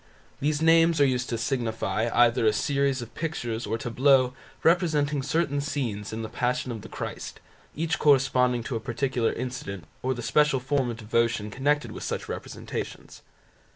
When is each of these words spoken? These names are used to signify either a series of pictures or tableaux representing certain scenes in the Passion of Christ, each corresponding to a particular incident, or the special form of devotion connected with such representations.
These 0.39 0.63
names 0.63 0.99
are 0.99 1.05
used 1.05 1.29
to 1.29 1.37
signify 1.37 2.09
either 2.11 2.43
a 2.47 2.53
series 2.53 3.03
of 3.03 3.13
pictures 3.13 3.67
or 3.67 3.77
tableaux 3.77 4.33
representing 4.63 5.21
certain 5.21 5.61
scenes 5.61 6.11
in 6.11 6.23
the 6.23 6.27
Passion 6.27 6.71
of 6.71 6.81
Christ, 6.89 7.39
each 7.75 7.99
corresponding 7.99 8.63
to 8.63 8.75
a 8.75 8.79
particular 8.79 9.31
incident, 9.31 9.83
or 10.01 10.15
the 10.15 10.23
special 10.23 10.59
form 10.59 10.89
of 10.89 10.97
devotion 10.97 11.51
connected 11.51 11.91
with 11.91 12.01
such 12.03 12.27
representations. 12.27 13.21